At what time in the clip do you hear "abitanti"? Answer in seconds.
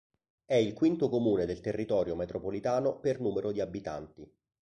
3.61-4.27